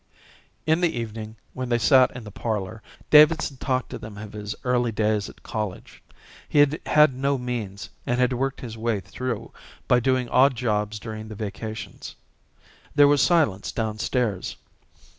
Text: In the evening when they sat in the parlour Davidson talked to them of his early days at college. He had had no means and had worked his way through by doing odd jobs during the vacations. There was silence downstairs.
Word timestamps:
In 0.65 0.81
the 0.81 0.97
evening 0.97 1.35
when 1.53 1.69
they 1.69 1.77
sat 1.77 2.09
in 2.15 2.23
the 2.23 2.31
parlour 2.31 2.81
Davidson 3.11 3.57
talked 3.57 3.91
to 3.91 3.99
them 3.99 4.17
of 4.17 4.33
his 4.33 4.55
early 4.63 4.91
days 4.91 5.29
at 5.29 5.43
college. 5.43 6.01
He 6.49 6.57
had 6.57 6.79
had 6.87 7.13
no 7.13 7.37
means 7.37 7.91
and 8.07 8.19
had 8.19 8.33
worked 8.33 8.61
his 8.61 8.75
way 8.79 8.99
through 8.99 9.51
by 9.87 9.99
doing 9.99 10.27
odd 10.29 10.55
jobs 10.55 10.97
during 10.97 11.27
the 11.27 11.35
vacations. 11.35 12.15
There 12.95 13.07
was 13.07 13.21
silence 13.21 13.71
downstairs. 13.71 14.55